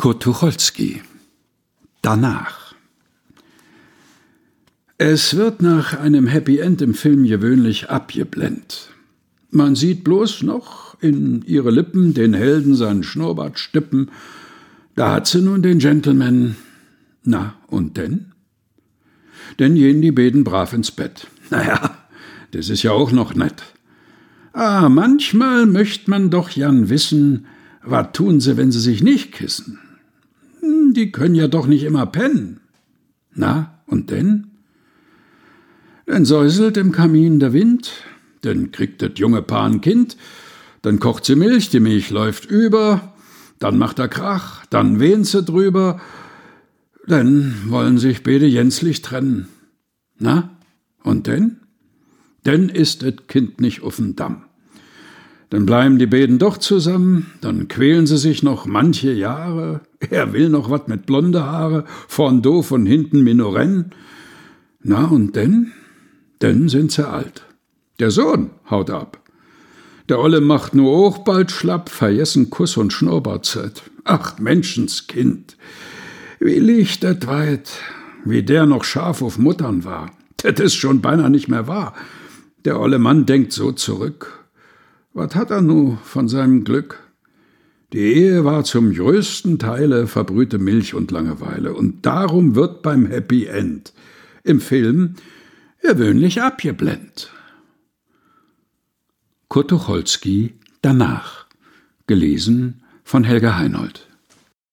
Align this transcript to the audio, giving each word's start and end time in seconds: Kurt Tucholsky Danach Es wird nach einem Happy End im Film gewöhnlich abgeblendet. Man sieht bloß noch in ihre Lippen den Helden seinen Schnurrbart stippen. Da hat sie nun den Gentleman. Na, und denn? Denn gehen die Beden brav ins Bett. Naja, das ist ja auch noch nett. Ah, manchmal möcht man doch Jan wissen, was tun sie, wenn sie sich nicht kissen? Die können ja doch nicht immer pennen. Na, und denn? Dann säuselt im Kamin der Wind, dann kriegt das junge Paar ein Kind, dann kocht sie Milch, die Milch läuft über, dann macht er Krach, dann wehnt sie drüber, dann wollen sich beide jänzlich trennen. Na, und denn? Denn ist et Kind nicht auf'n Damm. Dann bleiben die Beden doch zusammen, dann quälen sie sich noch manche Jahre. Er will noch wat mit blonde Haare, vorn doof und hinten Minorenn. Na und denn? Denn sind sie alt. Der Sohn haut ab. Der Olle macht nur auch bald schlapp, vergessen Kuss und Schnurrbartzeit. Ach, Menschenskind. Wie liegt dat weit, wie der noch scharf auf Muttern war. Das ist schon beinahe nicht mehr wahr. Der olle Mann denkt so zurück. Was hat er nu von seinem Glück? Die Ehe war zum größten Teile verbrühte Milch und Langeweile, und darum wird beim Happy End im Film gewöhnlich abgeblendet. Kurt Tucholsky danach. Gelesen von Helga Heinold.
Kurt 0.00 0.22
Tucholsky 0.22 1.02
Danach 2.00 2.74
Es 4.96 5.36
wird 5.36 5.60
nach 5.60 5.92
einem 5.92 6.26
Happy 6.26 6.56
End 6.58 6.80
im 6.80 6.94
Film 6.94 7.24
gewöhnlich 7.24 7.90
abgeblendet. 7.90 8.88
Man 9.50 9.74
sieht 9.74 10.02
bloß 10.02 10.42
noch 10.44 10.98
in 11.02 11.42
ihre 11.42 11.70
Lippen 11.70 12.14
den 12.14 12.32
Helden 12.32 12.74
seinen 12.76 13.02
Schnurrbart 13.02 13.58
stippen. 13.58 14.10
Da 14.94 15.12
hat 15.12 15.26
sie 15.26 15.42
nun 15.42 15.60
den 15.60 15.80
Gentleman. 15.80 16.56
Na, 17.22 17.56
und 17.66 17.98
denn? 17.98 18.32
Denn 19.58 19.74
gehen 19.74 20.00
die 20.00 20.12
Beden 20.12 20.44
brav 20.44 20.72
ins 20.72 20.90
Bett. 20.92 21.26
Naja, 21.50 21.98
das 22.52 22.70
ist 22.70 22.82
ja 22.82 22.92
auch 22.92 23.12
noch 23.12 23.34
nett. 23.34 23.62
Ah, 24.54 24.88
manchmal 24.88 25.66
möcht 25.66 26.08
man 26.08 26.30
doch 26.30 26.48
Jan 26.48 26.88
wissen, 26.88 27.44
was 27.82 28.12
tun 28.12 28.40
sie, 28.40 28.56
wenn 28.56 28.72
sie 28.72 28.80
sich 28.80 29.02
nicht 29.02 29.32
kissen? 29.32 29.78
Die 30.92 31.12
können 31.12 31.34
ja 31.34 31.48
doch 31.48 31.66
nicht 31.66 31.84
immer 31.84 32.06
pennen. 32.06 32.60
Na, 33.34 33.80
und 33.86 34.10
denn? 34.10 34.48
Dann 36.06 36.24
säuselt 36.24 36.76
im 36.76 36.92
Kamin 36.92 37.38
der 37.38 37.52
Wind, 37.52 37.92
dann 38.40 38.72
kriegt 38.72 39.00
das 39.02 39.12
junge 39.16 39.42
Paar 39.42 39.66
ein 39.66 39.80
Kind, 39.80 40.16
dann 40.82 40.98
kocht 40.98 41.24
sie 41.24 41.36
Milch, 41.36 41.68
die 41.68 41.80
Milch 41.80 42.10
läuft 42.10 42.46
über, 42.46 43.14
dann 43.58 43.78
macht 43.78 43.98
er 43.98 44.08
Krach, 44.08 44.66
dann 44.66 44.98
wehnt 44.98 45.26
sie 45.26 45.42
drüber, 45.42 46.00
dann 47.06 47.54
wollen 47.66 47.98
sich 47.98 48.22
beide 48.22 48.46
jänzlich 48.46 49.02
trennen. 49.02 49.48
Na, 50.18 50.50
und 51.04 51.26
denn? 51.26 51.60
Denn 52.44 52.68
ist 52.68 53.02
et 53.02 53.28
Kind 53.28 53.60
nicht 53.60 53.82
auf'n 53.82 54.16
Damm. 54.16 54.44
Dann 55.50 55.66
bleiben 55.66 55.98
die 55.98 56.06
Beden 56.06 56.38
doch 56.38 56.58
zusammen, 56.58 57.32
dann 57.40 57.66
quälen 57.66 58.06
sie 58.06 58.18
sich 58.18 58.44
noch 58.44 58.66
manche 58.66 59.12
Jahre. 59.12 59.80
Er 59.98 60.32
will 60.32 60.48
noch 60.48 60.70
wat 60.70 60.88
mit 60.88 61.06
blonde 61.06 61.44
Haare, 61.44 61.84
vorn 62.06 62.40
doof 62.40 62.70
und 62.70 62.86
hinten 62.86 63.22
Minorenn. 63.22 63.92
Na 64.82 65.06
und 65.06 65.34
denn? 65.34 65.72
Denn 66.40 66.68
sind 66.68 66.92
sie 66.92 67.06
alt. 67.06 67.44
Der 67.98 68.12
Sohn 68.12 68.50
haut 68.70 68.90
ab. 68.90 69.20
Der 70.08 70.20
Olle 70.20 70.40
macht 70.40 70.74
nur 70.74 70.90
auch 70.90 71.18
bald 71.18 71.50
schlapp, 71.50 71.88
vergessen 71.88 72.50
Kuss 72.50 72.76
und 72.76 72.92
Schnurrbartzeit. 72.92 73.82
Ach, 74.04 74.38
Menschenskind. 74.38 75.56
Wie 76.38 76.58
liegt 76.58 77.04
dat 77.04 77.26
weit, 77.26 77.70
wie 78.24 78.42
der 78.42 78.66
noch 78.66 78.84
scharf 78.84 79.20
auf 79.20 79.38
Muttern 79.38 79.84
war. 79.84 80.12
Das 80.38 80.58
ist 80.58 80.74
schon 80.76 81.00
beinahe 81.00 81.30
nicht 81.30 81.48
mehr 81.48 81.66
wahr. 81.66 81.94
Der 82.64 82.80
olle 82.80 82.98
Mann 82.98 83.26
denkt 83.26 83.52
so 83.52 83.72
zurück. 83.72 84.39
Was 85.12 85.34
hat 85.34 85.50
er 85.50 85.60
nu 85.60 85.98
von 86.04 86.28
seinem 86.28 86.64
Glück? 86.64 87.00
Die 87.92 87.98
Ehe 87.98 88.44
war 88.44 88.62
zum 88.62 88.94
größten 88.94 89.58
Teile 89.58 90.06
verbrühte 90.06 90.58
Milch 90.58 90.94
und 90.94 91.10
Langeweile, 91.10 91.74
und 91.74 92.06
darum 92.06 92.54
wird 92.54 92.82
beim 92.82 93.06
Happy 93.06 93.46
End 93.46 93.92
im 94.44 94.60
Film 94.60 95.16
gewöhnlich 95.82 96.40
abgeblendet. 96.40 97.32
Kurt 99.48 99.70
Tucholsky 99.70 100.54
danach. 100.82 101.46
Gelesen 102.06 102.82
von 103.02 103.24
Helga 103.24 103.56
Heinold. 103.56 104.09